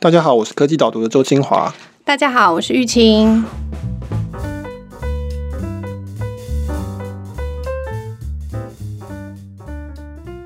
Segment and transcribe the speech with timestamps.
[0.00, 1.74] 大家好，我是科技导读的周清华。
[2.04, 3.44] 大家好，我是玉清。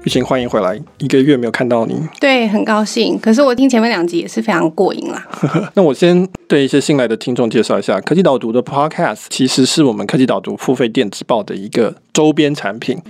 [0.04, 3.18] 玉清，欢迎回来，一个月没有看到你，对，很高兴。
[3.18, 5.28] 可是我听前面两集也是非常过瘾啦。
[5.76, 13.02] 那我先对一些新来的听众介绍一下，科技导读的 Podcast 其实是我们科技导读付费电子报的一个周边产品。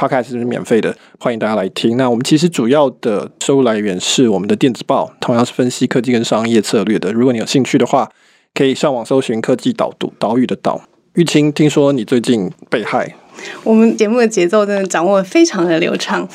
[0.00, 1.98] Podcast 是免费的，欢迎大家来听。
[1.98, 7.12] 那我们其实主要的收入来源是我们的电子报，同样是分析科技跟商业策略的。
[7.12, 8.10] 如果你有兴趣的话，
[8.54, 10.80] 可以上网搜寻科技导读，岛屿的岛。
[11.16, 13.14] 玉清，听说你最近被害。
[13.62, 16.26] 我们节目的节奏真的掌握非常的流畅。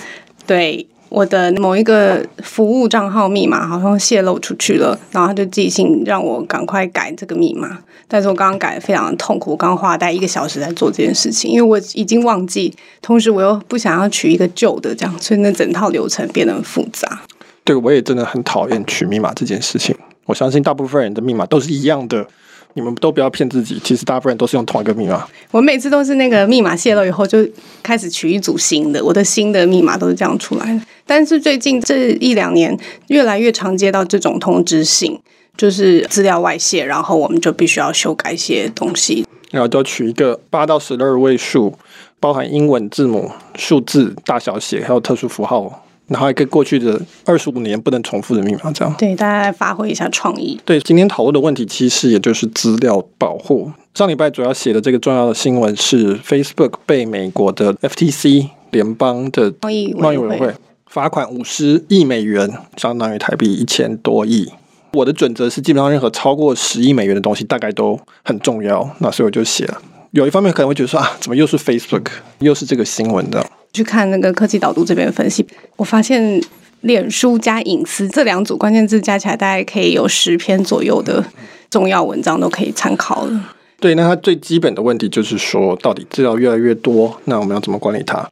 [0.45, 7.77] 对，我的某一个服务账号密码好像泄露出去了，然后他就寄信让我赶快改这个密码。
[8.07, 17.21] 但是我刚刚改的非常的痛苦，我刚刚花了大概一个小时在做这件事情，因为我已经忘记，同时我又不想要取一个旧的，这样，所以那整套流程变得很复杂。
[17.63, 19.95] 对，我也真的很讨厌取密码这件事情。
[20.25, 22.27] 我相信大部分人的密码都是一样的。
[22.75, 25.25] 你们都不要骗自己，其实大部分人都是用同一个密码。
[25.49, 27.39] 我每次都是那个密码泄露以后，就
[27.81, 29.03] 开始取一组新的。
[29.03, 30.81] 我的新的密码都是这样出来的。
[31.05, 35.17] 但是最近这一两年，越来越常接到这种通知信，
[35.55, 41.73] 就是资料外泄，然后我们就必须要修改一些东西，然后都取一个八到十二位数，
[42.19, 45.84] 包含英文字母、数字大小写，还有特殊符号。
[46.07, 48.93] 然后还跟过去的二十五年不能重复的密码，这样。
[48.97, 50.59] 对，大家来发挥一下创意。
[50.65, 53.71] 对，今天讨论的问题其实也就是资料保护。
[53.93, 60.53] 上礼拜主要写的这个重要的新闻是，Facebook 被美国的 FTC 联邦的贸易委员会
[60.85, 64.51] 罚款五十亿美元，相当于台币一千多亿。
[64.93, 68.89] 我的准则是，基本上任何超过十亿美元的东西，大概都很重要。
[68.99, 69.81] 那所以我就写了。
[70.11, 72.05] 有一方面可能会觉得说啊，怎么又是 Facebook，
[72.39, 73.45] 又是这个新闻的？
[73.75, 75.45] 去看那个科技导读这边分析，
[75.75, 76.41] 我发现
[76.81, 81.23] 脸书加隐私这两组关键字加起来，大概可以有十篇左右的
[81.69, 83.53] 重要文章都可以参考了。
[83.79, 88.25] 对，那它最基本的问题就是说，到底资料越来越多，那我们要怎么管理它？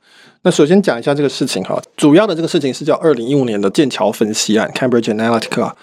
[0.44, 5.74] 那首先讲一下这个事情哈，主要的这个事情是叫二零一五年的剑桥分析案 （Cambridge Analytica）。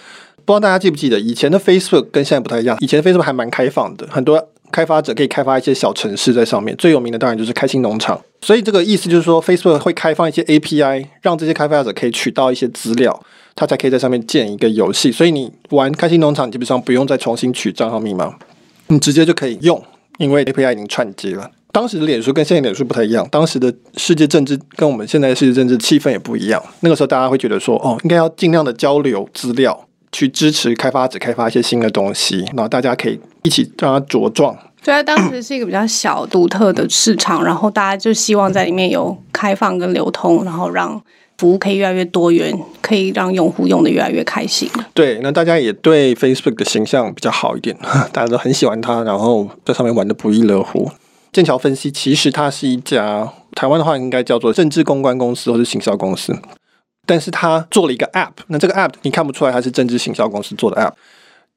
[0.46, 4.48] 不知道大家记不记得，以前的 Facebook 跟现在不太一样，以前 Facebook 还蛮开放的，很多。
[4.72, 8.20] 开发者可以开发一些小程式在上面，最有名的当然就是开心农场。
[8.42, 13.22] 所以这个意思就是说，Facebook 会开放一些 API，让这些开发者可以取到一些资料，
[13.54, 15.12] 他才可以在上面建一个游戏。
[15.12, 18.34] 所以你玩开心农场，基本上不用再重新取账号密码，
[18.88, 19.82] 你直接就可以用，
[20.18, 21.50] 因为 API 已经串接了。
[21.72, 26.62] 当时的脸书跟现在脸书不太一样，当时的世界政治跟我们现在的世界政治气氛也不一样。
[26.80, 29.86] 那个时候大家会觉得说，哦，应该要尽量的交流资料。
[30.12, 34.58] 去支持开发者开发一些新的东西，然后大家可以一起让它茁壮。
[34.82, 41.00] 所以它当时是一个比较小、独特的市场，然后大家就希望在里面有开放跟流通，然后让
[41.38, 44.70] 服务可以越来越多元，可以让用户用得越来越开心。
[44.94, 47.76] 对，那大家也对 Facebook 的形象比较好一点，
[48.12, 50.90] 大家都很喜欢它，然后在上面玩得不亦乐乎。
[51.32, 56.36] 剑桥分析其实它是一家台湾的话应该叫做政治公关公司或是行销公司。
[57.06, 60.92] 但是他做了一个 App，那这个 App 你看不出来它是政治行销公司做的 App，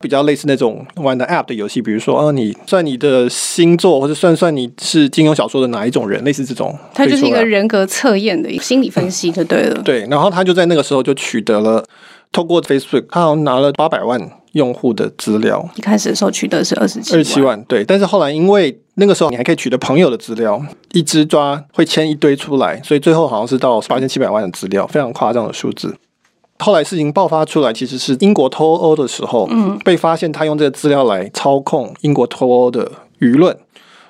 [0.03, 6.77] 比较类似那种玩的 App 的游戏，比如说啊，你算你的星座，或者算算你是金庸小说的哪一种人，类似这种。
[6.93, 9.81] 它就是一个人格测验的心理分析，就对了。
[9.81, 11.81] 对，然后他就在那个时候就取得了，
[12.33, 14.19] 透过 Facebook，他好像拿了八百万
[14.51, 15.65] 用户的资料。
[15.77, 17.85] 一开始的时候取得是二十七，二十七万，对。
[17.85, 25.95] 但是后来因为那个时候你还可以取得朋友的资料，一只抓会签一堆出来，所以最后好像是到八千七百万的资料，非常夸张的数字。
[26.63, 33.56] 后来事情爆发出来，其实是英国脱欧的时候，嗯，被发现他用这个资料来操控英国脱欧的舆论，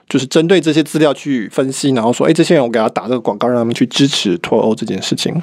[0.07, 5.41] 就是针对这些资料去分析，然后说，哎，这些人我给他打这个广告，让他们去支持脱欧这件事情。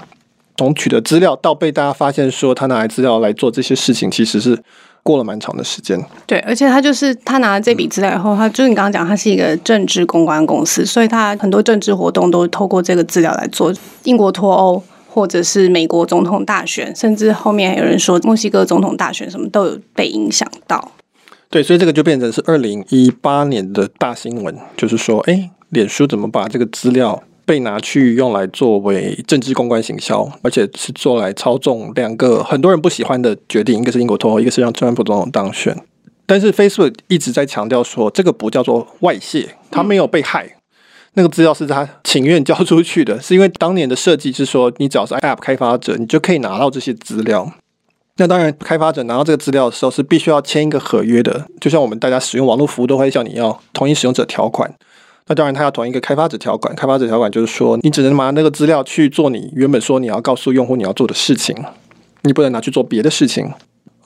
[0.56, 4.62] 从取得资料到被大家发现说他拿来资料来做这些事情，其实是。
[5.02, 13.72] 过了蛮长的时间，对，而且他就是他拿了这笔资料以后，他就是你刚刚讲，他是一个政治公关公司，所以他很多政治活动都透过这个资料来做。
[14.04, 20.92] 英国脱欧，或者是美国总统大选，甚至后面还有人说墨西哥总统大选，什么都有被影响到。
[21.48, 27.22] 对，所以这个就变成是二零一八年的大新闻，就是说，哎，脸书怎么把这个资料？
[27.46, 35.76] 被拿去用来作为政治公关行销，而且是做来操纵两个很多人不喜欢的决定，一个是英国脱欧，一个是让川普总统当选。
[36.26, 40.58] 但是 Facebook 一直在强调说，这个不叫做外泄，他没有被害，
[41.14, 47.52] 那个资料是他情愿交出去的，是因为当年的设计是说，你只要是 App 开发者，你就可以拿到这些资料。
[48.16, 54.70] 那当然，开发者拿到这个资料的时候是必须要签一个合约的，就像我们大家使用网络服务都会向你要同意使用者条款。
[55.26, 56.74] 那当然，他要同一个开发者条款。
[56.76, 61.56] 开发者条款就是说，你只能拿那个资料去做你原本说你要告诉用户你要做的事情，
[62.22, 63.50] 你不能拿去做别的事情。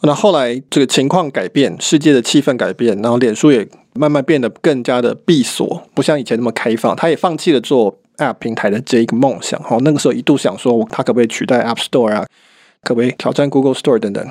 [0.07, 6.95] 那后来这个情况改变，世界的气氛改变，然后脸书也慢慢变得更加的闭锁，不像以前那么开放。
[6.95, 9.59] 他也放弃了做 App 平台的这一个梦想。
[9.69, 12.27] 哦，那个时候一度想说，他可不可以取代 App Store 啊？
[12.83, 14.27] 可不可以挑战 Google Store 等等？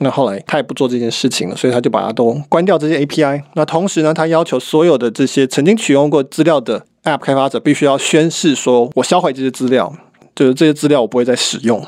[0.00, 3.42] 那后来他也不做这件事情了，所以他就把它都关掉这些 API。
[3.54, 9.92] 那同时呢，他要求所有的这些曾经取用过资料的 App 开发者必须要宣誓说，我销毁这些资料，
[10.36, 11.84] 就是这些资料我不会再使用。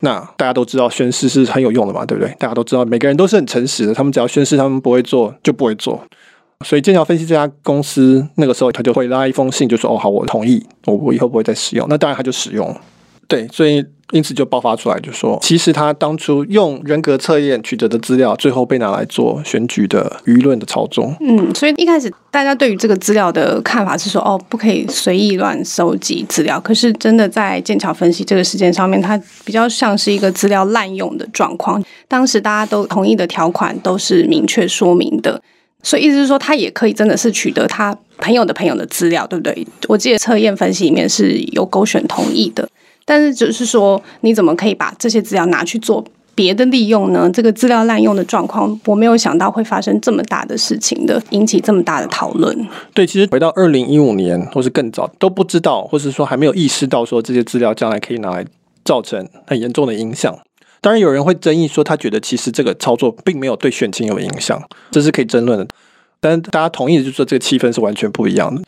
[0.00, 2.34] 那大家都知道宣誓是很有用的嘛，对不对？
[2.38, 6.02] 大家都知道每个人都是很诚实的，他们只要宣誓他们不会做就不会做。
[6.64, 11.86] 所以剑桥分析这家公司那个时候他就会拉一封信，就说哦好，我同意，我我以后不会再使用。
[11.88, 12.74] 那当然他就使用。
[13.28, 21.12] 对，所以因此就爆发出来，就说其实他当初用人格测验取得的资料，最后被拿来做选举的舆论的操纵。
[21.18, 26.60] 嗯，所以一开始大家对于这个资料的看法是说，哦，不可以随意乱收集资料。
[26.60, 31.82] 可是真的在剑桥分析这个事件上面，它比较像是一个资料滥用的状况。
[32.06, 35.42] 当时大家都同意的条款都是明确说明的，
[35.82, 39.66] 所以意思是说，他也可以真的是取得他朋友的朋友的资料，对不对？
[39.88, 42.68] 我记得测验分析里面是有勾选同意的。
[43.06, 46.04] 但是，只是说，你怎么可以把这些资料拿去做
[46.34, 47.30] 别的利用呢？
[47.32, 52.68] 这个资料滥用的状况，我没有想到会发生这么大的事情的，引起这么大的讨论。
[52.92, 58.44] 对，其实回到二零一五年或是更早，都不知道，或是说还没有意识到，说这些资料将来可以拿来
[58.84, 60.36] 造成很严重的影响。
[60.80, 64.60] 当然，有人会争议说，他觉得其实这个操作并没有对选情有影响，
[64.90, 65.66] 这是可以争论的。
[66.20, 68.60] 但大家同意的就是说，这个气氛是完全不一样的。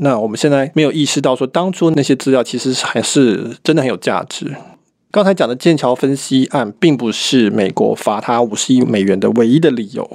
[0.00, 4.54] 那我们现在没有意识到，说当初那些资料其实还是真的很有价值。
[5.10, 10.06] 刚才讲的剑桥分析案，并不是美国罚他五十亿美元的唯一的理由，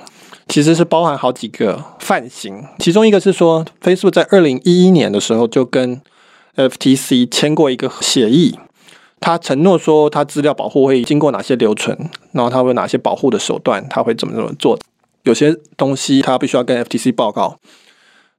[0.48, 2.64] 其实是包含好几个范型。
[2.78, 6.00] 其中一个是说，Facebook 在二零一一年的时候就跟
[6.56, 8.60] FTC 签过一个协议，
[9.20, 11.98] 他承诺说他资料保护会经过哪些流程，
[12.34, 14.78] 然后他会有哪些保护的手段，他会怎么怎么做。
[15.24, 17.58] 有些东西他必须要跟 FTC 报告。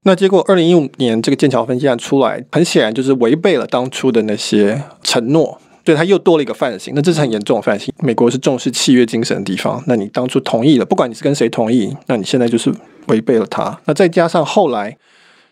[0.05, 6.93] 那结果，二零一五年这个剑桥分析案出来，很显然就是违背了当初的那些承诺，对，他又多了一个范型。
[6.97, 7.95] 那这是很严重的范型。
[8.01, 12.75] 美国是重视契约精神的地方，那你当初同意了，不管你是跟谁同意，那你现在就是
[13.07, 13.79] 违背了它。
[13.85, 14.99] 那再加上后来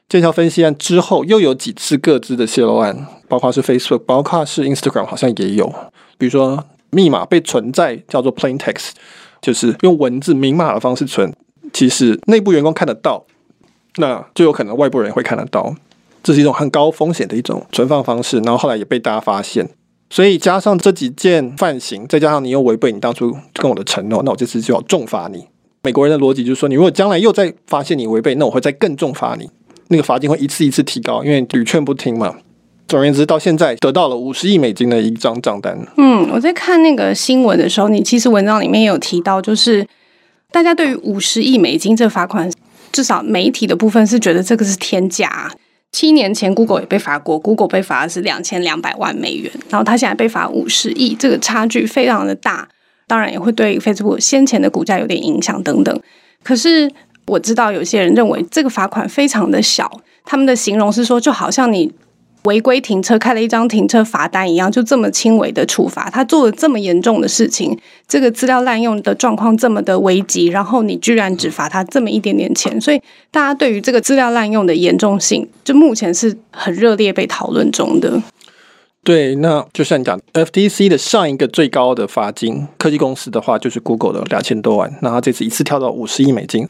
[0.08, 5.73] 剑桥分析案之后，又有几次各自的泄露案，包括是 Facebook，包括是 Instagram，好像也有，
[6.19, 8.91] 比如说密码被存在叫做 plain text，
[9.41, 11.32] 就是用文字明码的方式存，
[11.73, 13.25] 其实内部员工看得到。
[13.96, 15.75] 那就有可能外部人会看得到，
[16.22, 19.69] 这是一种很高风险的一种存放方式，然后后来也被大家发现，
[20.08, 25.46] 所以加上这几件犯行，再加上你又违背你当初跟我的承诺，那我这次就要重罚你。
[25.82, 29.48] 美国人的逻辑就是说，你如果将来又再发现你违背，那我会再更重罚你，
[29.88, 32.37] 那个罚金会一次一次提高，因为屡劝不听嘛。
[32.87, 35.78] 总而言之，到现在得到了五十亿美金的一张账单。
[35.96, 39.87] 嗯，我在看那个新闻的时候，你其实文章里面有提到，就是
[40.50, 42.50] 大家对于五十亿美金这罚款。
[42.92, 45.50] 至少媒体的部分是觉得这个是天价。
[45.92, 52.69] 七年前，Google 也被罚过，Google 被罚是两千两百万美元，然后他现在被罚五十亿，这个差距非常的大，
[53.06, 56.00] 当然也会对 Facebook 先前的股价有点影响等等。
[56.42, 56.90] 可是
[57.26, 59.90] 我知道有些人认为这个罚款非常的小，
[60.25, 61.92] 他们的形容是说，就好像你。
[62.44, 67.78] 违规停车开了一张停车罚单一样，就这么轻微的处罚，他做了这么严重的事情，
[68.08, 78.23] 这个资料滥用的状况这么的危急，然后你居然只罚他这么一点点钱，所以大家对于这个资料滥用的严重性，就目前是很热烈被讨论中的。
[79.02, 86.68] 对，那就像你讲，FTC 的上一个最高的罚金，科技公司的话就是 Google 的两千多万，那他这次一次跳到五十亿美金，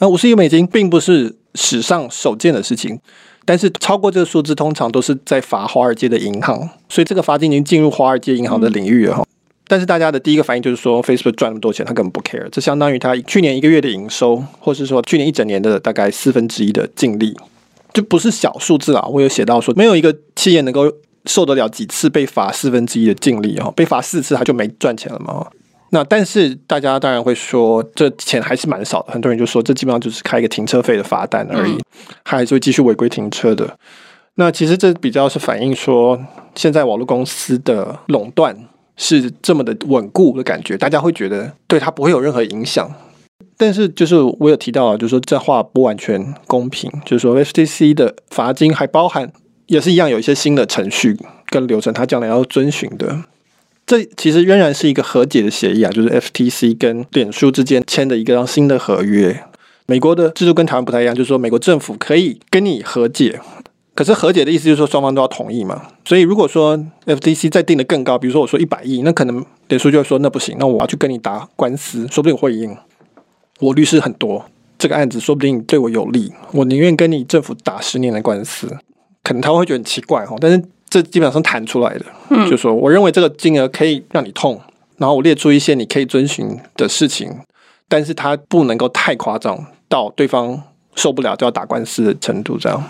[0.00, 3.00] 那五十亿美金并不是史上首见的事情。
[3.44, 9.26] 但是超过这个数字，通常都是在罚华尔街的银行，所以这个罚金已经进入华尔街银行的领域了哈。
[9.66, 17.34] 但是大家的第一个反应就是说，Facebook 赚那么多钱，他根本不 care，这相当于他去年一个月的营收，或是说去年一整年的大概四分之一的净利，
[17.92, 19.06] 就不是小数字啊。
[19.06, 20.92] 我有写到说，没有一个企业能够
[21.24, 25.46] 受得了几次被罚四分之一的净利哈，被罚四次他就没赚钱了嘛。
[25.94, 29.12] 那但是大家当然会说，这钱还是蛮少的。
[29.12, 31.78] 很多人就说，这基本上就是开一个停车费的罚单而已，
[32.24, 33.78] 他还是会继续违规停车的。
[34.36, 36.18] 那其实这比较是反映说，
[36.54, 38.56] 现在网络公司的垄断
[38.96, 42.90] 是这么的稳固的感觉，大家会觉得对它不会有任何影响。
[43.58, 49.30] 但是就是我有提到啊，就是说这话不完全公平，就是说 FTC 的罚金还包含
[49.66, 51.18] 也是一样有一些新的程序
[51.50, 53.24] 跟流程，它将来要遵循的。
[53.84, 59.44] 这其实仍然是一个和解的协议啊，就是 FTC 跟脸书之间签的一个新的合约。
[59.86, 63.40] 美国的制度跟台湾不太一样，就是说美国政府可以跟你和解，
[63.94, 65.88] 可是和解的意思就是说双方都要同意嘛。
[66.04, 72.74] 所以如果说 FTC 再定得更高，比如说我说一百亿，那可能脸书就会说那不行，那我要去跟你打官司，说不定会赢。
[73.58, 74.44] 我律师很多，
[74.78, 78.78] 这个案子说不定对我有利，我宁愿跟你政府打十年的官司。
[79.24, 80.62] 可能他会觉得很奇怪哈，但是
[80.92, 84.60] 这基本上是谈出来的，嗯，就说我认为这个金额可以让你痛，
[84.98, 86.46] 然后我列出一些你可以遵循
[86.76, 87.34] 的事情，
[87.88, 90.62] 但是它不能够太夸张到对方
[90.94, 92.84] 受不了就要打官司的程度，这样。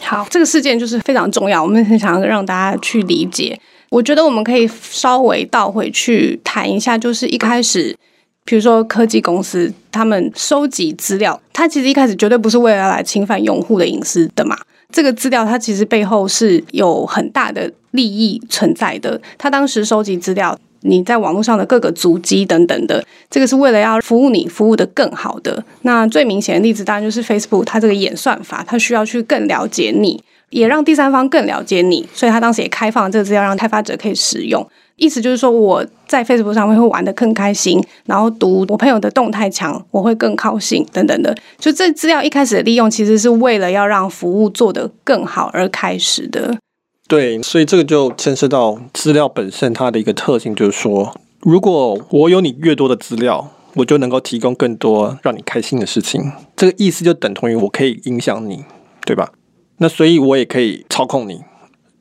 [0.00, 3.58] 好，这个事件就是非常重要，我们很想要让大家去理解。
[3.88, 7.96] 我觉得我们可以稍微倒回去谈一下，就是一开始。
[8.44, 14.56] 比如说科技公司，他们收集资料，它其实一开始绝对不是为了来侵犯用户的隐私的嘛。
[14.92, 19.20] 这个资料它其实背后是有很大的利益存在的。
[19.36, 25.62] 他当时收集资料，你在网络上的各个足迹等等的，这个是为了要服务你，服务的更好的。
[25.82, 34.66] 那最明显的例子当然就是 Facebook，它这个演算法，它需要去更了解你，也让第三方更了解你，所以他当时也开放这个资料让开发者可以使用。
[34.96, 41.32] 意思就是说，我在 Facebook 上面会玩得更开心，然后读我朋友的动态墙，我会更高兴等等的。
[41.56, 46.58] 就这资料一开始的利用，其实是为了要让服务做得更好而开始的。
[47.06, 56.32] 对，所以这个就牵涉到资料本身它的一个特性，就是说，如果我有你越多的资料，我就能够提供更多让你开心的事情。
[56.56, 58.64] 这个意思就等同于我可以影响你，
[59.06, 59.30] 对吧？
[59.78, 61.40] 那所以我也可以操控你。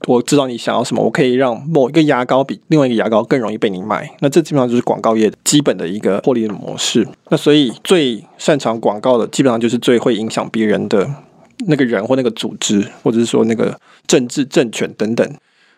[0.05, 4.09] 我知道你想要什么，我可以让某一个牙膏比另外一个牙膏更容易被你买。
[4.19, 7.05] 那这基本上就是广告业基本的一个获利的模式。
[7.29, 11.09] 那所以最擅长广告的，基本上就是最会影响别人的
[11.65, 15.29] 那个人或那个组织，或者是说那个政治政权等等。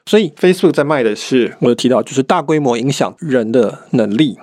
[0.06, 4.38] 所以 Facebook 在卖的是，我有提到，就是大规模影响人的能力，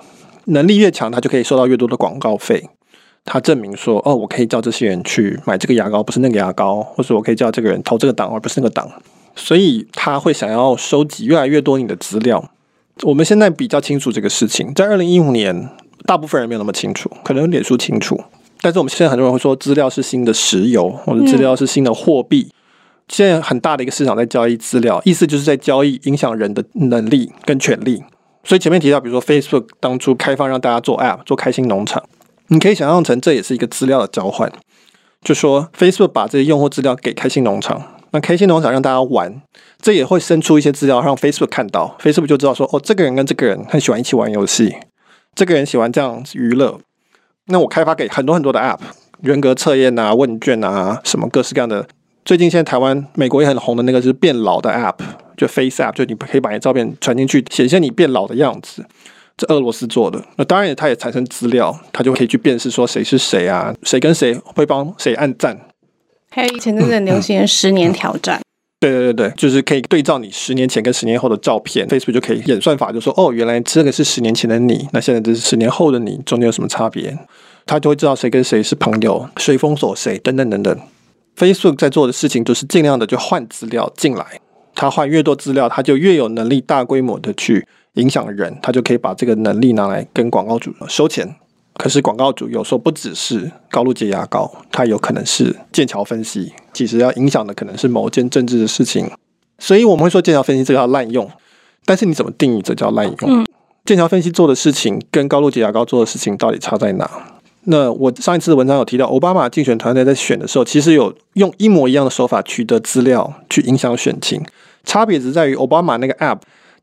[0.45, 2.67] 能力越强，他就可以收到越多的广告费。
[3.29, 8.89] 他证明说，哦，我可以叫这些人去买这个牙膏，不是那个牙膏，或者我可以叫这个人投这个党，而不是那个党。
[9.35, 12.49] 所以他会想要收集越来越多你的资料。
[13.03, 15.69] 我们现在比较清楚这个事情，在二零一五年，
[16.05, 18.19] 大部分人没有那么清楚，可能脸书清楚。
[18.61, 22.49] 但是我们现在很多人会说，资料是新的石油，或者资料是新的货币。
[23.09, 28.01] 现在很大的一个市场在交易资料，意思就是在交易影响人的能力跟权利。
[28.43, 32.01] 所以前面提到，比如说 Facebook 当初开放让大家做 App，做开心农场，
[32.49, 34.51] 你可以想象成这也是一个资料的交换，
[35.21, 37.81] 就说 Facebook 把这些用户资料给开心农场。
[38.11, 39.41] 那开心农场让大家玩，
[39.81, 44.73] 这也会生出一些资料让 Facebook 看到，Facebook 就知道说，哦，这个人跟这个人很喜欢一起玩游戏，
[45.35, 46.79] 这个人喜欢这样娱乐。
[47.47, 48.79] 那我开发给很多很多的 App，
[49.21, 51.85] 人格测验啊、问卷啊，什么各式各样的。
[52.23, 54.99] 最近现在台湾、美国也很红的那个是变老的 App，
[55.35, 58.85] 就 Face App，就你可以把你照片传进去，显现你变老的样子。
[59.37, 65.55] 这俄罗斯做的，那当然它也产生资料，它就可以去辨识说谁是谁啊，谁跟谁会帮谁按赞。
[66.29, 68.43] 还有以前真的流行的十年挑战，嗯嗯，
[68.79, 77.17] 对对对对，就是可以对照你十年前跟十年后的照片，Facebook 就可以演算法就说，哦，原来这个是十年前的你，那现在这是十年后的你，中间有什么差别？
[77.65, 80.79] 他就会知道谁跟谁是朋友，谁封锁谁，等等等等。
[81.37, 84.25] Facebook 在做的事情就是尽量的就换资料进来，
[84.73, 91.35] 他换越多资料，他就越有能力大规模的去影响人，他就可以把这个能力拿来跟广告主收钱。
[91.75, 99.07] 可是广告主有时候不只是高露洁牙膏，它有可能是剑桥分析，其实要影响的可能是某件政治的事情，
[99.59, 101.29] 所以我们会说剑桥分析这个叫滥用，
[101.85, 103.45] 但是你怎么定义这叫滥用？
[103.85, 107.07] 剑桥分析做的事情跟高露洁牙膏做的事情到底差在哪？
[107.65, 114.43] 那我上一次的文章有提到，奥巴马竞选团队在选的时候，其实有用一模一样的手法取得资料去影响选情，
[114.83, 116.39] 差别只在于奥巴马那个 App。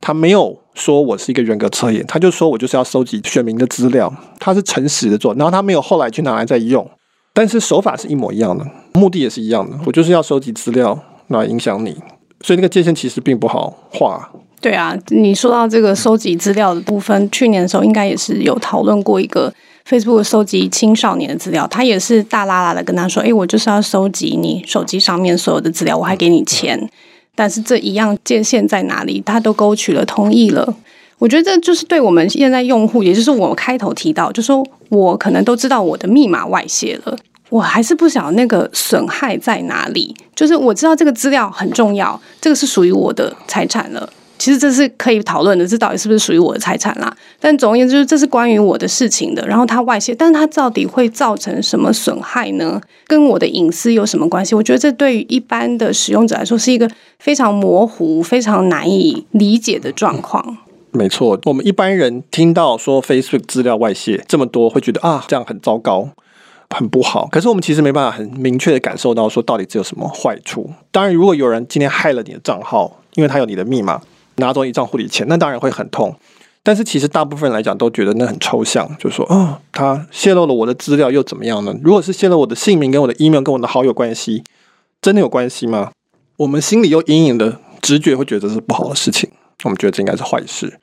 [0.06, 6.86] 他没有说我是一个人格测验，他就说我就是要收集选民的资料，他是诚实的做，然后他没有后来去拿来再用，
[7.32, 11.96] 但是手法是一模一样的，目的也是一样的，我就是要收集资料来影响你，
[12.42, 14.30] 所以那个界限其实并不好画。
[14.60, 19.50] 对啊，你说到这个收集资料的部分，去年的时候应该也是有讨论过一个
[19.88, 26.90] Facebook 收集青少年的资料，他也是大剌剌的跟他说，诶，我就是要收集你手机上面所有的资料，我还给你钱。
[27.34, 29.22] 但是这一样界限在哪里？
[29.24, 30.74] 他都勾取了同意了。
[31.18, 37.16] 我觉得这就是对我们现在用户，也就是我开头提到，就说我可能都知道我的密码外泄了，
[37.48, 40.14] 我还是不晓那个损害在哪里。
[40.34, 44.08] 就是我知道这个资料很重要，这个是属于我的财产了。
[44.36, 47.14] 其实这是可以讨论的，这到底是不是属于我的财产啦？
[47.40, 49.46] 但总而言之，就是这是关于我的事情的。
[49.46, 52.80] 然后它外泄，但是它到底会造成什么损害呢？
[53.06, 54.54] 跟我的隐私有什么关系？
[54.54, 60.58] 我觉得这对于一般的使用者来说是一个非常模糊、非常难以理解的状况。
[60.90, 66.10] 没错，我们一般人听到说 Facebook 资料外泄这么多，会觉得啊，这样很糟糕。
[66.70, 67.28] 很不好。
[67.30, 70.68] 可是我们其实没办法很明确的感受到说到底这有什么坏处。
[70.90, 74.00] 当然，如果有人今天害了你的账号，因为他有你的密码，
[74.36, 76.14] 拿走你账户里钱，那当然会很痛。
[76.62, 81.74] 但是其实大部分人来讲都觉得那很抽象，就是说，啊，他泄露了我的资料又怎么样呢？
[81.82, 84.42] 如果是泄露我的姓名、跟我的 email、跟我的好友关系，
[85.02, 85.92] 真的有关系吗？
[86.38, 89.30] 我们心里又隐隐的直觉会觉得这是不好的事情，
[89.64, 90.80] 我们觉得这应该是坏事。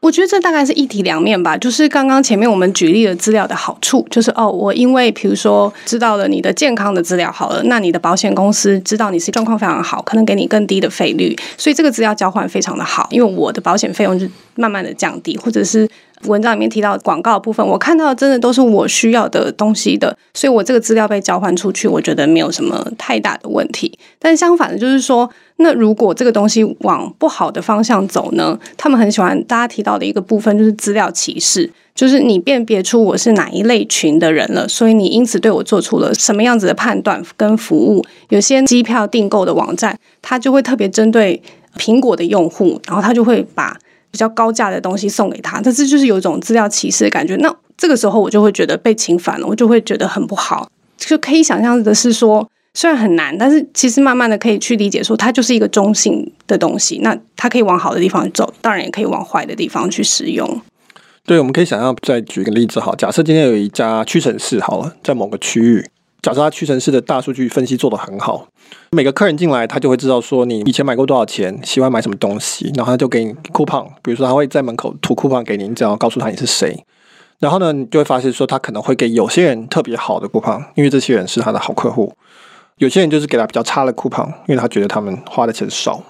[0.00, 15.88] 我觉得这大概是一体两面吧，就是刚刚前面我们举例的资料的好处，就是哦，我因为比如说知道了你的健康的资料好了，那你的保险公司知道你是状况非常好，可能给你更低的费率，所以这个资料交换非常的好，因为我的保险费用就慢慢的降低，或者是。
[16.24, 23.98] 文章里面提到广告部分，我看到的真的都是我需要的东西的，所以我这个资料被交换出去，我觉得没有什么太大的问题。
[24.18, 28.58] 但相反的，就是说，那如果这个东西往不好的方向走呢？
[28.76, 38.04] 他们很喜欢大家提到的一个部分，就是资料歧视，就是你辨别出我是哪一类群的人了，所以你因此对我做出了什么样子的判断跟服务。
[38.28, 41.42] 有些机票订购的网站，它就会特别针对
[41.78, 43.74] 苹果的用户，然后它就会把。
[44.10, 47.36] 比较高价的东西送给他，但是就是有一种资料歧视的感觉。
[47.36, 50.68] 那这个时候我就会觉得被侵犯了，我就会觉得很不好。
[50.96, 56.98] 就可以想象的是说，虽然很难，但是其实慢慢的可以去理解说，它就是一个中性的东西。
[57.02, 60.60] 那它可以往好的地方走，当然也可以往坏的地方去使用。
[61.24, 65.84] 对，我们可以想象，再举一个例子哈，假设今天有一家屈臣氏好了，在某个区域。
[66.22, 68.46] 假设他屈臣氏的大数据分析做得很好，
[68.90, 76.84] 每个客人进来，他就会知道说你以前买过多少钱，喜欢买什么东西，然后他就给你 coupon，比如说他会在门口涂 coupon 给你，你只要告诉他你是谁，
[77.38, 82.12] 然后呢，你就会发现说他可能会给有些人特别好的 coupon，因为这些人是他的好客户，
[82.76, 86.02] 有些人就是给他比较差的 coupon，因为他觉得他们花的钱少。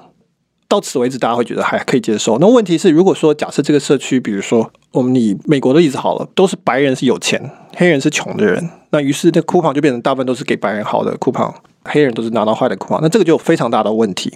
[0.71, 2.39] 到此为止，大家会觉得还可以接受。
[2.39, 11.53] 那问题是，如果说假设这个社区，比如说我们以美国的例子好了，都是白人是有钱，黑人是穷的人，那于是这 coupon 就变成大部分都是给白人好的 coupon，
[11.85, 14.33] 黑人都是拿到坏的 coupon，那这个就有非常大的问题。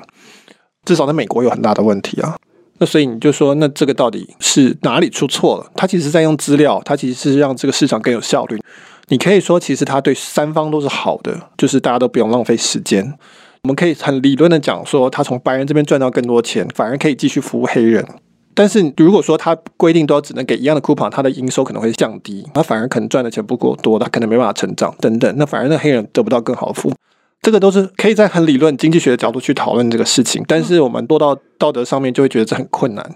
[0.84, 2.36] 至少在美国有很大的问题啊。
[2.78, 5.70] 那所以你就说，那这个到底是哪里出错了？
[5.76, 8.60] 他其实在用资料，他其实是让这个市场更有效率。
[9.08, 13.16] 你可以说，其实他对三方都是好的，就是大家都不用浪费时间。
[13.64, 18.06] 我们可以很理论的讲说，他从白人这边赚到更多钱，反而可以继续服务黑人。
[18.52, 25.34] 但是如果说他规定都要只能给一样的 coupon，他的营收可能会降低，他反而可能赚的钱不够多，他可能没办法成长等等。
[25.38, 26.92] 那反而那黑人得不到更好的服务，
[27.40, 30.44] 这个都是可以在很理论经济学的角度去讨论这个事情。
[30.46, 33.14] 但是我们落到道德上面，就会觉得这很困难。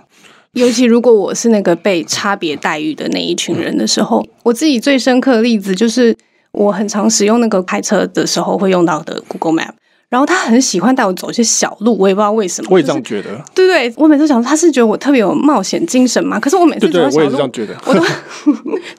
[0.52, 6.16] 尤其如果我是那个被差别待遇的那一群人的时候，我自己最深刻的例子就是，
[6.52, 9.74] 我很常使用那个开车的时候会用到的 Google Map。
[10.10, 12.68] 然后他很喜欢带我走一些小路，我也不知道为什么。
[12.70, 13.30] 我也这样觉得。
[13.30, 16.40] 就是、对对，我每次想说他是觉得我特别有冒险精神嘛？
[16.40, 17.76] 可是我每次走小路，对对，我也是这样觉得。
[17.84, 18.02] 我都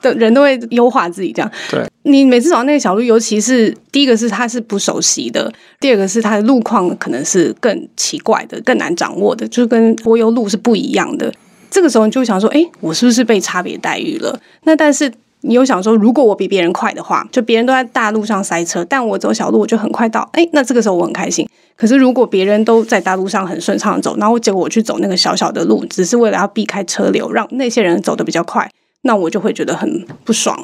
[0.10, 1.50] 的人都会优化自己这样。
[1.68, 1.84] 对。
[2.04, 11.32] 你每次走那个小路，尤其是第一个是他是不熟悉的，第二个是他的路况可能是更奇怪的、更难掌握的，就是跟柏油路是不一样的。
[11.70, 14.38] 这个时候你就会想说，哎，我是不是被差别待遇了？
[14.62, 15.12] 那但是。
[15.42, 21.48] 你有想说，如果我比别人快的话，就别人都在大路上塞车，但我走小路我就很快到，哎，那这个时候我很开心。
[21.76, 28.70] 可是如果别人都在大路上很顺畅的走，然后结果我去走那个小小的路，只是为了要避开车流，让那些人走得比较快，
[29.02, 30.58] 那我就会觉得很不爽。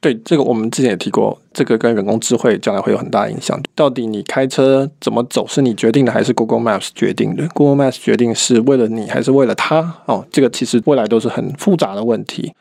[0.00, 3.58] 对，这个我们之前也提过，这个跟人工智慧将来会有很大影响。
[3.74, 9.94] 到底你开车怎么走是你决定的，还是 Google Maps 决定的？Google Maps 决定是为了你，还是为了他？
[10.06, 12.52] 哦，这个其实未来都是很复杂的问题。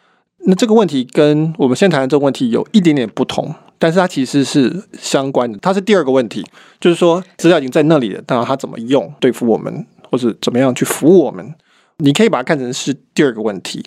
[0.46, 5.58] 那这个问题跟我们现在谈的这个问题有一点点不同，但是它其实是相关的。
[5.62, 6.46] 它是第二个问题，
[6.80, 11.54] 就是说资料已经在那里了，当然它怎么用对付我们，或者怎么样去服务我们，
[11.98, 13.84] 你可以把它看成是第二个问题。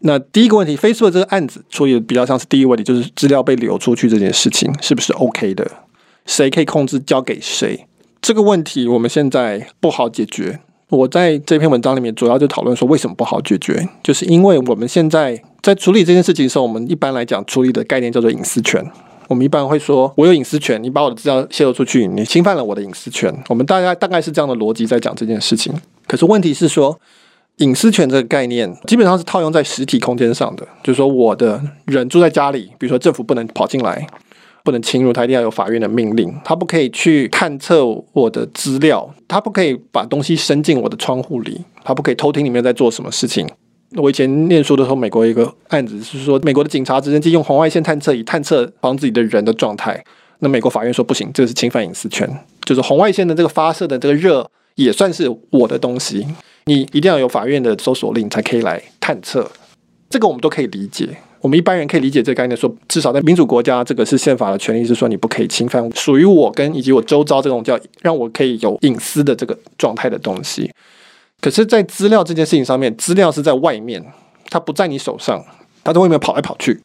[0.00, 5.68] 那第一个问题，Facebook 这个案子处理的比较像是第一个问题，就是资料被流出去这件事情是不是 OK 的？
[6.24, 7.86] 谁可以控制交给谁？
[8.22, 10.60] 这个问题我们现在不好解决。
[10.90, 18.82] 我在这篇文章里面主要就讨论说为什么不好解决，就是因为我们现在在处理这件事情的时候，我们一般来讲处理的概念叫做隐私权。
[19.26, 23.30] 我们一般会说，我有隐私权，你把我的资料泄露出去，你侵犯了我的隐私权。
[23.50, 25.70] 我们大概大概是这样的逻辑在讲这件事情。
[26.06, 26.98] 可是问题是说，
[27.56, 34.06] 隐私权这个概念基本上是套用在实体空间上的，就是说我的人住在家里，比如说政府不能跑进来。
[34.64, 36.34] 不能侵入，他一定要有法院的命令。
[36.44, 43.48] 他不可以去探测我的资料，他不可以把东西伸进我的窗户里，他不可以偷听里面在做什么事情。
[43.96, 50.02] 我以前念书的时候，美国一个案子是说，美国的警察直升机用红外线探测仪探测房子里的人的状态。
[50.40, 52.28] 那美国法院说不行，这个是侵犯隐私权，
[52.64, 56.26] 就是红外线的这个发射的这个热也算是我的东西，
[56.66, 59.50] 你一定要有法院的搜索令才可以来探测。
[60.10, 61.08] 这个我们都可以理解。
[61.40, 70.70] 我们一般人可以理解这个概念，说至少在民主国家，这个是宪法的权利，是说你不可以侵犯属于我跟以及我周遭这种叫让我可以有隐私的这个状态的东西。
[71.40, 74.04] 可是，在资料这件事情上面，资料是在外面，
[74.50, 75.44] 它不在你手上，
[75.84, 76.82] 它在外面跑来跑去。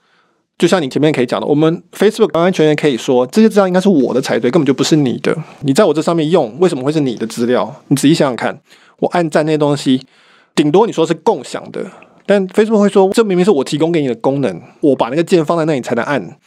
[0.60, 5.36] 就像你前面可以讲的，我们 Facebook 完完全全可以说这些资料应该是我的才对，根本就不是你的。
[5.62, 7.82] 你在我这上面用，为什么会是你的资料？
[7.88, 8.62] 你仔细想想看，
[9.00, 10.06] 我按赞那些东西，
[10.54, 11.84] 顶多你说是共享的。
[12.28, 16.38] 但 Facebook 会说，这明明是我提供给你的功能，我把那个键放在那里才能按。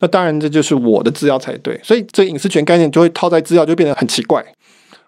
[0.00, 1.80] 那当然，这就是我的资料才对。
[1.82, 4.44] 所以，这隐私权概念就会套在资料，就变得很奇怪。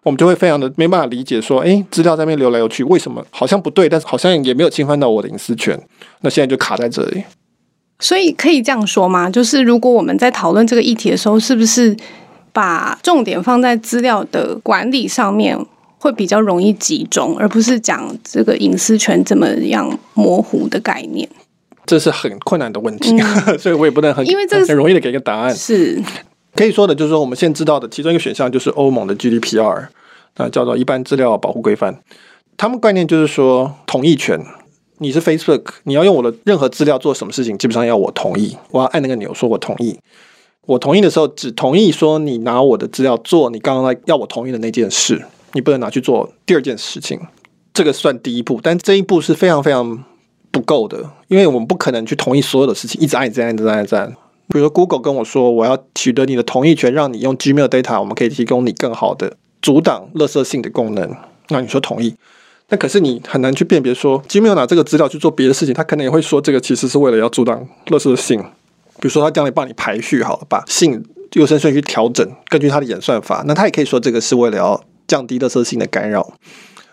[0.06, 3.88] 我们就会非常的没办法理解，说，诶，资料在那边流来流去，为什么好像不对？
[3.88, 5.76] 但是好像也没有侵犯到我的隐私权。
[6.20, 7.24] 那现在就卡在这里。
[7.98, 9.28] 所以可以这样说吗？
[9.28, 11.96] 就是如果我们在讨论这个议题的时候，是不是
[12.52, 15.58] 把重点放在资料的管理上面？
[15.98, 21.28] 会比较容易集中，而不是讲这个隐私权怎么样模糊的概念。
[21.86, 25.52] 这是很困难的问题，嗯、 所以我也不能很因为这很容易的给一个答案。
[25.52, 26.00] 是
[26.56, 29.88] 可以说的，就是说我们现在知道的其中一个选项就是欧盟的 GDPR，
[30.36, 32.02] 那叫做一般资料保护规范。
[32.56, 34.40] 他们概念就是说同意权，
[34.98, 39.98] 你是 Facebook，你要用我的任何资料做什么事情，基本上要我同意，我要按那个钮说我同意。
[40.66, 45.24] 我同意的时候，只同意说你拿我的资料做你刚刚要我同意的那件事。
[45.52, 47.18] 你不能拿去做第二件事情，
[47.72, 50.04] 这个算第一步，但这一步是非常非常
[50.50, 54.12] 不够的，因为我们不可能去同意所有的事情，一直按、一直按、一直按、一直按。
[54.48, 61.14] 比如，Google 跟我说我要取得你的同意权，让你用 Gmail data，我们可以提供你更好的阻挡垃圾性的功能。
[61.48, 62.14] 那你说同意，
[62.68, 68.40] 那可是你很难去辨别说，Gmail 拿这个资料去做别的事情，他可能也会说这个其实是为了要阻挡垃圾性。
[68.40, 74.82] 比如说，他将来帮你排序好了，把性优先顺序调整，根据他的演算法，那他也可以说这个是为了要。
[75.08, 76.32] 降低垃圾性的干扰，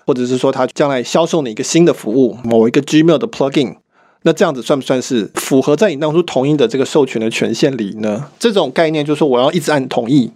[0.05, 3.77] 或者是说他将来销售你一个新的服务，某一个 Gmail 的 plugin，
[4.23, 8.25] 那这样子算不算是符合在你当初同意的这个授权的权限里呢？
[8.39, 10.31] 这种概念就是说我要一直按同意，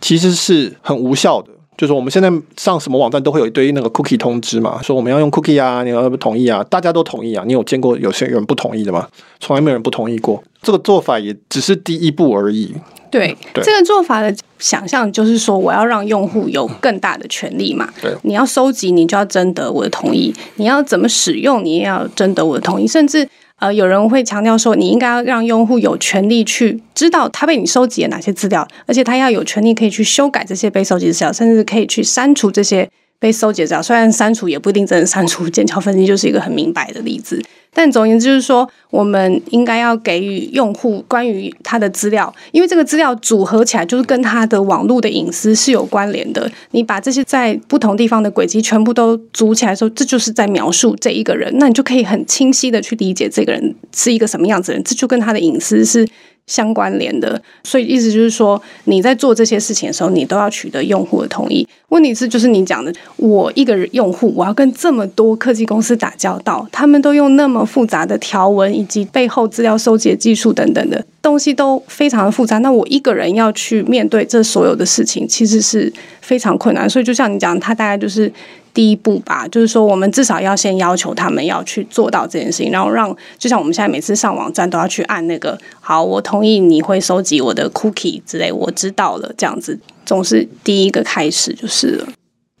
[0.00, 1.50] 其实是很无效的。
[1.80, 6.62] 就是我们现在上什么网站都会有一堆那个 cookie 通知嘛，说我们要用 cookie 啊，你要不同意啊？
[6.64, 9.08] 大家都同意啊，你有见过有些人不同意的吗？
[9.38, 10.44] 从来没有人不同意过。
[10.60, 12.74] 这个做法也只是第一步而已。
[13.10, 17.88] 对，对这个做法的想象就是说，我要让用户有更大的权利嘛。
[18.02, 22.86] 对，你要收集，你就要征得我的同意；你要怎么使用，你也要征得我的同意。
[22.86, 23.26] 甚至
[23.60, 33.80] 呃，有人会强调说，你应该要让用户有权利去知道他被你收集了哪些资料，而且他要有权利可以去修改这些被收集的资料，甚至可以去删除这些被收集掉。
[33.80, 37.40] 虽然删除也不一定真的删除，剑桥分析就是一个很明白的例子。
[37.72, 46.50] 但总言之，就是说，我们应该要给予用户关于他的资料，因为这个资料组合起来就是跟他的网络的隐私是有关联的。
[46.72, 56.04] 你把这些在不同地方的轨迹全部都组起来的时候，这就是在描述这一个人，那你就可以很清晰的去理解这个人是一个什么样子的人，这就跟他的隐私是
[56.46, 61.66] 相关联的，所以意思就是说，你在做这些事情的时候，你都要取得用户的同意。
[61.88, 72.58] 问题是，就是你讲的，我一个人用户，我要跟这么多科技公司打交道，他们都用那么复杂的条文以及背后资料收集的技术等等的东西都非常的复杂。
[72.58, 76.88] 那我一个人要去面对这所有的事情，其实是非常困难。
[76.88, 78.32] 所以，就像你讲，他大概就是。
[78.80, 92.06] 第一步吧，就是说，我们至少要先要求他们要去做到这件事情，然后让就像我们现在每次上网站都要去按那个好，我同意你会收集我的 cookie 之类，我知道了，这样子总是第一个开始就是了。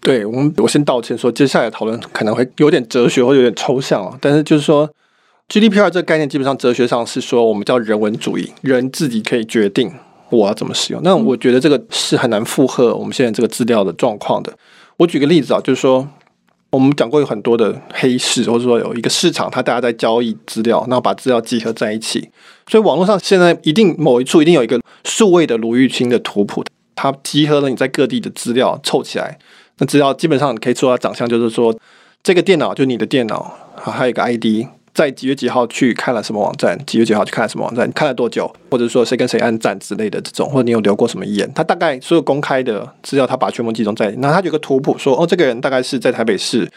[0.02, 4.86] 对我们，我先道歉说，接下来讨论可能会有点哲学或有点抽象啊，但是就是说
[5.48, 9.90] GDPR 这个概念基本上哲学上是说我们叫人文主义，人自己可以决定
[10.28, 11.00] 我要怎么使用。
[11.02, 14.52] 那我觉得这个是很难负荷我们现在这个资料的状况的。
[15.00, 16.06] 我举个例子啊，就是说，
[16.68, 22.28] 我们讲过有很多的黑市，或者说有一个市场，它大家在交易资料，然后把资料集合在一起。
[22.66, 26.62] 所以网络上现在一定某一处一定有一个数位的鲁玉清的图谱，
[26.94, 29.38] 它集合了你在各地的资料凑起来，
[29.78, 31.74] 那资料基本上你可以说它长相，就是说
[32.22, 34.66] 这个电脑就你的电脑，还有一个 ID。
[35.00, 36.78] 在几月几号去看了什么网站？
[36.84, 37.90] 几月几号去看了什么网站？
[37.92, 38.54] 看了多久？
[38.70, 41.50] 或者说谁跟谁按赞之类的这种，或者你有留过什么言？
[41.54, 44.10] 他大概所有公开的资料，他把全部集中在。
[44.18, 46.70] 那他有个图谱说，哦，这个人大概是在台北市，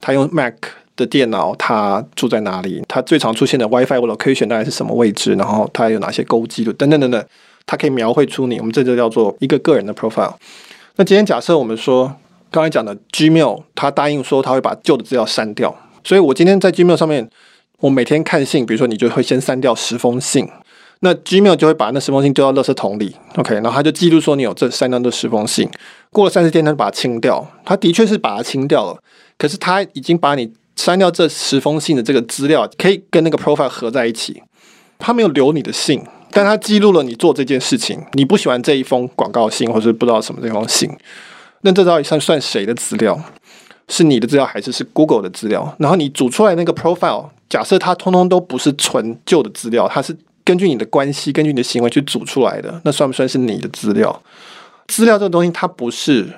[0.00, 0.54] 他用 Mac
[0.94, 2.80] 的电脑，他住在哪里？
[2.86, 5.34] 他最常出现的 WiFi 或 location 大概是什么位置？
[5.34, 7.26] 然后他有哪些勾记录等等等等，
[7.66, 8.60] 他可以描绘出你。
[8.60, 10.34] 我们这就叫做一个个人的 profile。
[10.94, 12.14] 那今天假设我们说
[12.52, 17.28] 刚才讲的 Gmail，他答应说他会把旧的资料删掉，所以我今天在 Gmail 上面。
[17.84, 20.48] 我每天看信，比如说你就会先删掉十封信，
[21.00, 25.68] 那 Gmail 就会把那十封信丢到垃圾桶里，OK，然后他就记录说你有这删掉这十封信，
[26.10, 28.98] 过了三十天他就把它清掉，他的确是把它清掉了，
[29.36, 34.42] 可是他已经把你删掉这十封信的这个资料可以跟那个 profile 合在一起，
[34.98, 38.02] 他没有留你的信，但他记录了你做这件事情。
[38.14, 40.90] 你不喜欢这一封广告信，或是不知道什么这封信，
[41.60, 43.22] 那这到底算算谁的资料？
[43.86, 45.76] 是你的资料，还是是 Google 的资料？
[45.78, 50.12] 然后你组出来那个 profile，假设它通通都不是纯旧的资料，它是
[50.42, 54.20] 根据你的关系、根据你的行为去组出来的，那算不算是你的资料？
[54.88, 56.28] 资料这个东西，它不是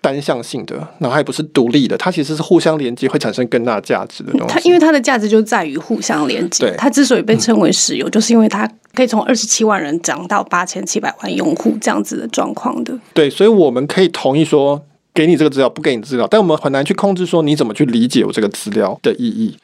[0.00, 4.46] 单向性的，然后也不是独立的，它其实是互相连接，会产生更大价值的东西。
[4.48, 6.74] 它因为它的价值就在于互相连接。
[6.78, 12.98] 它之所以被称为石油，嗯、就是因为它可以从二十七万人涨到八千七百万用户这样子的状况的。
[13.12, 14.82] 对，所以我们可以同意说，
[15.12, 19.54] 给你这个资料，不给你资料，但我们很难去控制说你怎么去理解我这个资料的意义。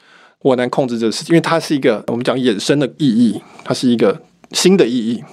[0.44, 4.20] 我难控制这个事情，因为它是一个我们讲衍生的意义，它是一个
[4.52, 5.24] 新的意义，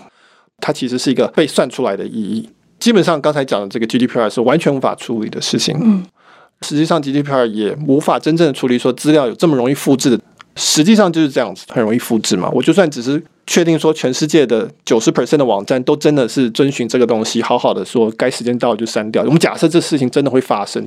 [0.62, 2.50] 它其实是一个被算出来的意义。
[2.80, 5.78] 基本上刚才讲的这个 GDPR 是完全无法处理的事情。
[5.82, 6.06] 嗯，
[6.62, 10.20] 实际上 GDPR 也无法真正的处理说资料有这么容易复制的。
[10.56, 12.50] 实际上就是这样子，很容易复制嘛。
[12.54, 19.24] 我就算只是确定说全世界的九十 percent 的网站都真的是遵循这个东西，好好的说该时间到了就删掉。
[19.24, 20.86] 我们假设这事情真的会发生，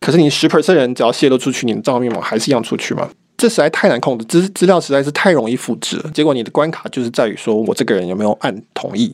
[0.00, 3.10] 可是你十 percent 人只要泄露出去，你的账号密码还是一样出去吗？
[3.42, 6.10] 这实在太难控制，资资料实在是太容易复制了。
[6.14, 9.12] 结果你的关卡就是在于说我这个人有没有按同意。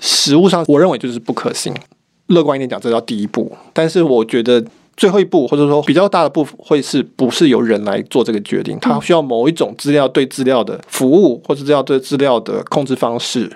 [0.00, 1.74] 实务上，我认为就是不可行。
[2.26, 3.50] 乐观一点讲，这叫第一步。
[3.72, 4.62] 但是我觉得
[4.98, 8.78] 最后一步，或者说比较大的部分，会是不是由人来做这个决定？
[8.80, 13.50] 他需要某一种资料对资料的服务，或者资料对资料的控制方式，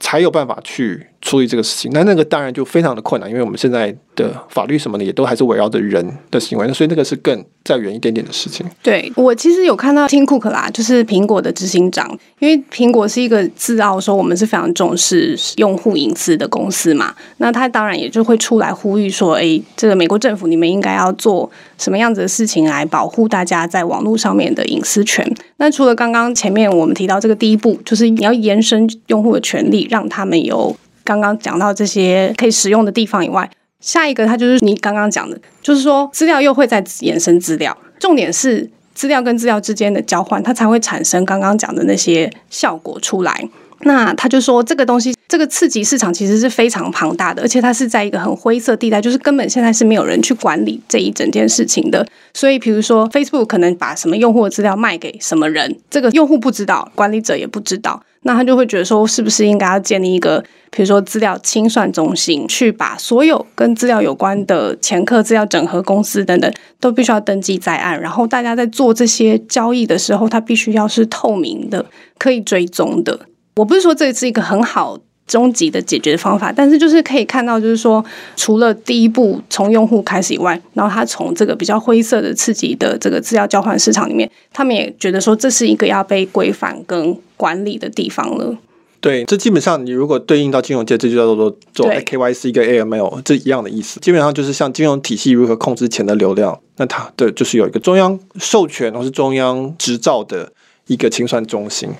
[0.00, 1.90] 才有办法去处理这个事情。
[1.92, 8.64] 那那个当然就非常的困难，因为我们现在的法律什么的也都还是围绕着人的行为，所以那个是更再远一点点的事情。
[8.82, 12.06] 对，我其实有看到 Tim Cook 啦，就是苹果的执行长，
[12.38, 25.26] 因为苹果是一个自傲说我们是非常重视用户隐私的公司嘛，那他当然也就会出来呼吁说，哎，这个美国政府你们应该要做什么样子的事情来保护大家在网络上面的隐私权。
[25.56, 33.48] 那除了刚刚前面我们提到这个第一步，就是你要延伸用户的权利，让他们有刚刚讲到这些可以使用的地方以外。
[33.80, 43.48] 下一个，它就是你刚刚讲的，就是说资料又会再衍生资料，重点是资料跟资料之间的交换，它才会产生刚刚讲的那些效果出来。
[43.80, 52.06] 那他就说，这个东西，这个次级市场其实是非常庞大的，而且它是在一个很灰色地带，就是根本现在是没有人去管理这一整件事情的。
[52.34, 58.02] 所以，比如说 Facebook 可能把什么用户的资料卖给什么人，这个用户不知道，管理者也不知道。
[58.26, 68.00] 那他就会觉得说，是不是应该要建立一个，比如说资料清算中心，去把所有跟资料有关的前客资料整合公司等等，都必须要登记在案。
[68.00, 71.84] 然后大家在做这些交易的时候，它必须要是透明的，
[72.18, 73.18] 可以追踪的。
[73.56, 74.98] 我不是说这是一个很好。
[75.26, 78.04] 终极的解决方法，但是就是可以看到，就是说，
[78.36, 88.56] 除了第一步从用户开始以外，然后他从这个比较灰色的刺激的这个资料交换市场里面，他们也觉得说这是一个要被规范跟管理的地方了。
[89.00, 94.00] 对，这基本上你如果对应到金融界，这就叫做做 KYC 跟 AML 这一样的意思。
[94.00, 100.50] 基本上就是像金融体系如何控制钱的流量，那它的就是有一个中央授权或是中央执照的
[100.86, 101.90] 一个清算中心。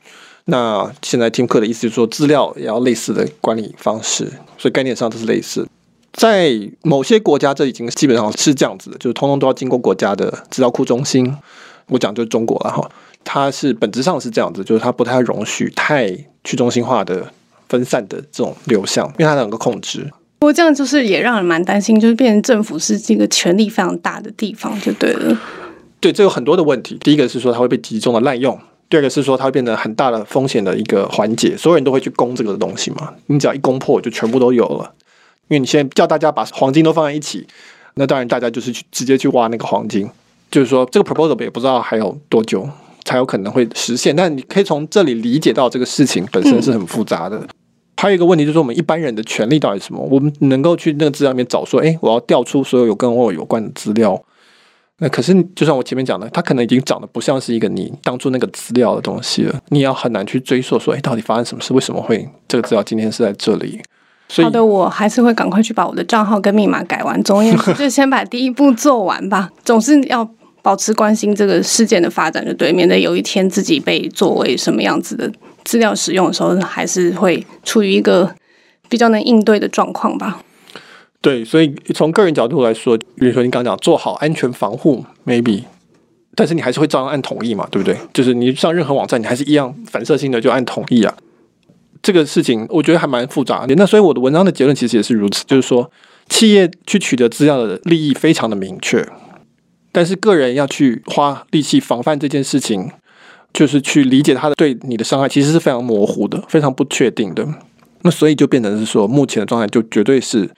[0.47, 4.25] 那现在 Tim Cook 的意思就是说，资料也要类似的管理方式，
[4.59, 5.67] 所以概念上都是类似。
[6.13, 6.53] 在
[6.83, 11.35] 某些国家，这已经基本上是这样子的，就是通通都要经过国家的资料库中心。
[11.89, 12.89] 我讲就是中国了哈，
[13.25, 16.11] 它是本质上是这样子，就是它不太容许太
[16.45, 17.33] 去中心化的
[17.69, 20.09] 分散的这种流向，因为它能够控制。
[20.39, 25.37] 不过这样就是也让人蛮担心，就是变成政府是这个权力非常大的地方，就对了。
[26.01, 26.99] 对，这有很多的问题。
[27.01, 28.59] 第一个是说它会被集中的滥用。
[28.91, 33.13] 第二个是说，它会变得很大的风险的一个环节，所有人都会去攻这个东西嘛。
[33.27, 34.93] 你只要一攻破，就全部都有了。
[35.49, 37.47] 因为你现在叫大家把黄金都放在一起，
[37.95, 40.09] 那当然大家就是去直接去挖那个黄金。
[40.51, 42.69] 就是说，这个 proposal 也不知道还有多久
[43.05, 44.15] 才有可能会实现。
[44.15, 47.37] 但你可以从这里理解到，这个事情本身是很复杂的。
[47.39, 47.49] 嗯、
[47.97, 50.07] 还有一个问题就是，我们一般人的权利到底是什么？
[50.09, 54.23] 我们能够去那个资料里面找说，哎，我要调出所有有跟我有关的资料。
[55.05, 59.61] 那可是，就像我前面讲的，它可能已经长得不像是一个你当初那个资料的东西了。
[59.69, 61.75] 你要很难去追溯，说，哎，到底发生什么事？
[61.75, 63.83] 为什么会这个资料今天是在这里？
[64.29, 67.23] 所以，好的，我还是会赶快去把我的账号跟密码改完。
[67.23, 69.51] 总而言之，就先把第一步做完吧。
[69.63, 70.27] 总是要
[70.63, 75.31] 保持关心这个事件的发展，就对，免得有一天自己被作为什么样子的
[75.65, 78.35] 资料使用的时候，还是会处于一个
[78.89, 80.41] 比较能应对的状况吧。
[81.25, 85.63] 对，所以从个人角度来说，比如说你刚讲做好安全防护，maybe，
[86.35, 87.97] 但是你还是会照样按同意嘛，对不对？
[88.13, 91.17] 就是你上任何网站，你还是一样反射性的就按同意啊。
[92.03, 93.75] 这个事情我觉得还蛮复杂的。
[93.77, 95.91] 那所以我的文章的结论其实也是如此，就是说
[96.29, 99.03] 企业去取得资料的利益非常的明确，
[99.93, 102.91] 但是个人要去花力气防范这件事情，
[103.55, 107.49] 就是去理解它的对你的伤害，其实是非常模糊的，非常不确定的。
[108.03, 110.51] 那所以就变成是说，目前的状态就绝对是。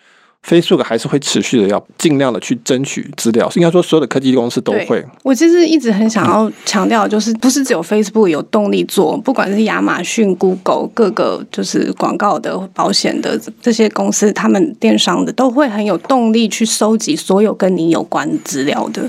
[0.47, 5.05] Facebook 还是会持续的要尽量的去争取资料，应该说所有的科技公司都会。
[5.25, 19.05] 我其实一直很想要强调，就是不是只有 Facebook 有动力做，不管是亚马逊、Google 各个就是广告的、保险的这些公司，他们电商的都会很有动力去收集所有跟你有关资料的。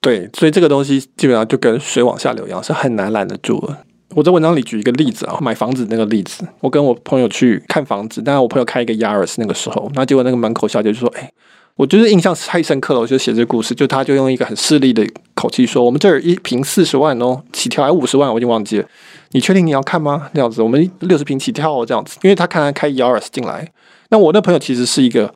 [0.00, 3.76] 对，所以这个东西基本上就跟水往下流一样，是很难拦得住的。
[4.16, 6.44] 我在文章里举一个例子啊，买房子那个例子。
[6.60, 11.30] 我跟我朋友去看房子，但是我朋友开一个 Yaris 那个时候，那结果那个门口小姐就说：“哎，
[11.76, 18.88] 我就是印象太深刻了。”我就写这个故事，就他就用一个很势利的口气说：“我们这儿一平四十万哦，起跳还五十万，我已经忘记了。
[19.30, 20.28] 你确定你要看吗？
[20.34, 22.18] 这样子，我们六十平起跳哦，这样子。
[22.22, 23.70] 因为他看他开 Yaris 进来，
[24.08, 25.32] 那我那朋友其实是一个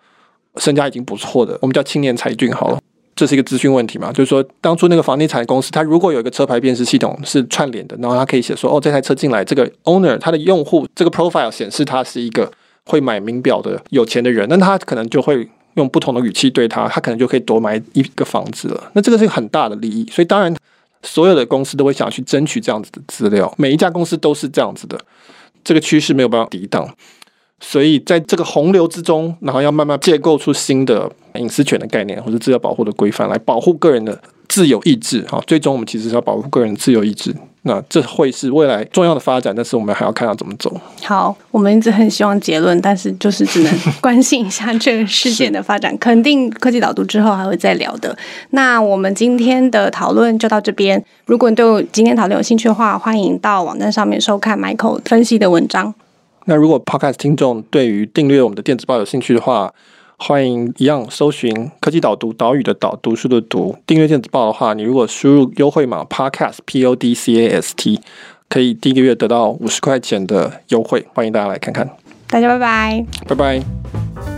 [0.57, 2.81] 身家已经不错的，我们叫青年才俊好了。”
[3.17, 4.13] 这是一个资讯问题嘛？
[4.13, 12.51] 就是说，当初那个房地产公司，它如果有一个车牌辨识系统是串联的，然后它可以写说，哦，这台车进来，这个 owner 他的用户这个 profile 显示他是一个
[12.85, 18.91] 会买名表的有钱的人，那他可能就会用不同的语气对他，他可能就可以多买一个房子了。
[18.95, 20.55] 那这个是一个很大的利益，所以当然
[21.03, 24.99] 所有的公司都会想去争取这样子的资料，每一家公司都是这样子的，
[25.63, 26.89] 这个趋势没有办法抵挡。
[27.61, 35.23] 所以在这个洪流之中，然后要慢慢建构出新的隐私权的概念或者资料保护的规范，来保护个人的自由意志。
[35.23, 37.35] 哈，最终我们其实是要保护个人的自由意志。
[37.67, 40.79] 那这会是未来重要的发展，但是我们还要看要怎么走。
[41.03, 45.97] 好，我们一直很希望结论，但是就是只能关心一下这个事件的发展。
[45.97, 48.15] 肯定科技导读之后还会再聊的。
[48.51, 51.03] 那我们今天的讨论就到这边。
[51.25, 55.95] 如果你对今天讨论有兴趣的话，欢迎到网站上面收看 Michael 分析的文章。
[56.47, 59.73] 那如果 Podcast 听众对于订阅我们的电子报有兴趣的话，
[60.17, 68.01] 欢迎一样搜寻科技导读岛屿的岛读书的读订阅电子报的话，你如果输入优惠码 Podcast P O D C A S T，
[68.49, 71.89] 可以第一个月得到五十块钱的优惠，欢迎大家来看看。
[72.29, 74.34] 大家拜拜，拜拜。